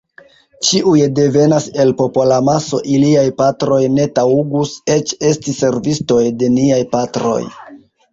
[0.67, 7.39] Ĉiuj devenas el popolamaso, iliaj patroj ne taŭgus eĉ esti servistoj de niaj patroj.